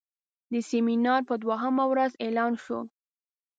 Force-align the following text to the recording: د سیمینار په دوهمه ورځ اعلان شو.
د 0.53 0.53
سیمینار 0.69 1.21
په 1.29 1.35
دوهمه 1.43 1.83
ورځ 1.91 2.11
اعلان 2.23 2.53
شو. 2.63 2.79